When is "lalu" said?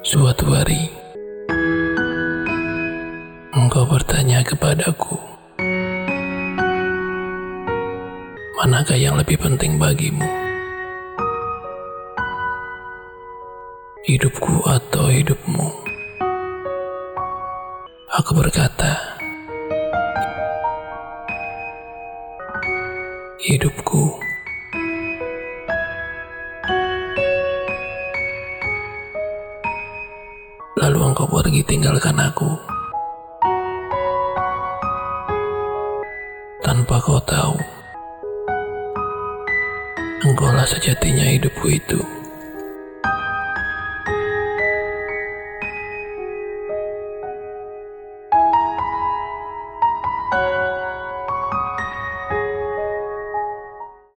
31.10-31.26